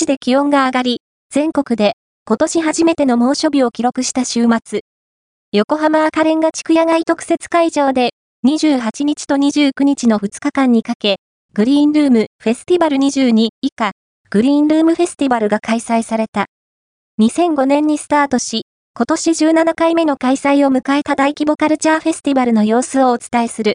[0.00, 1.92] 市で気温が上がり、全国で
[2.24, 4.80] 今年初めての猛暑日を記録した週末。
[5.52, 8.10] 横浜赤レンガ地区野外特設会場で
[8.46, 11.16] 28日と29日の2日間にかけ、
[11.52, 13.92] グリーンルームフェスティバル22以下、
[14.30, 16.46] グリーンルームフェスティバルが開催された。
[17.20, 18.62] 2005年にスタートし、
[18.94, 23.68] 今年17回目の開催を迎えた大規模カルチャーフェスティバルの様子をお伝えする